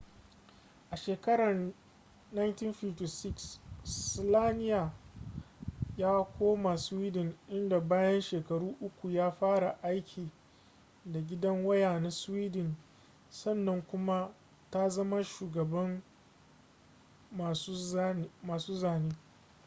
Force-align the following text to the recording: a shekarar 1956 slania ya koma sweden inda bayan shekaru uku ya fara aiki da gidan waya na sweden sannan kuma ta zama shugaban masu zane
a 0.91 0.97
shekarar 0.97 1.71
1956 2.35 3.59
slania 3.83 4.91
ya 5.97 6.23
koma 6.39 6.77
sweden 6.77 7.33
inda 7.49 7.79
bayan 7.79 8.21
shekaru 8.21 8.75
uku 8.81 9.09
ya 9.11 9.31
fara 9.31 9.83
aiki 9.83 10.29
da 11.05 11.21
gidan 11.21 11.65
waya 11.65 11.99
na 11.99 12.11
sweden 12.11 12.75
sannan 13.29 13.81
kuma 13.81 14.33
ta 14.71 14.89
zama 14.89 15.23
shugaban 15.23 16.01
masu 18.49 18.71
zane 18.79 19.15